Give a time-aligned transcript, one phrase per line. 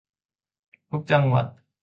[0.89, 1.45] ทุกจังหวัด